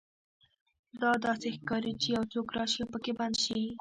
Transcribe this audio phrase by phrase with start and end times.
[1.01, 3.59] دا داسې ښکاري چې یو څوک راشي او پکې بند شي